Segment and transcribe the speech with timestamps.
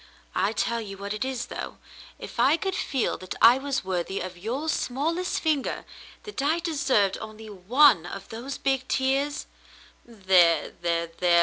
[0.33, 1.77] I tell you what it is, though,
[2.17, 5.85] if I could feel that I was worthy of your smallest finger—
[6.23, 9.45] that I deserved only one of those big tears—
[10.03, 11.39] there— there— there